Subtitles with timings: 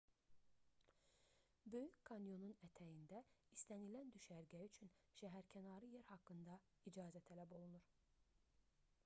[1.75, 3.19] böyük kanyonun ətəyində
[3.57, 6.59] istənilən düşərgə üçün şəhərkənarı yer haqqında
[6.93, 7.89] icazə tələb olunur